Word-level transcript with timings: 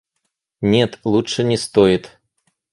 Нет, 0.61 0.99
лучше 1.03 1.43
не 1.43 1.57
стоит. 1.57 2.19